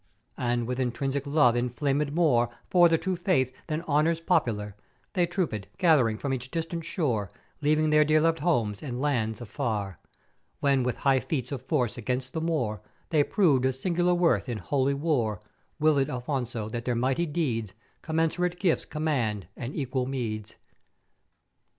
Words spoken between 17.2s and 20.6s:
deeds commens'urate gifts command and equal meeds.